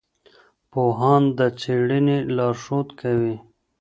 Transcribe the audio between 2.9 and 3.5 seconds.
کوي.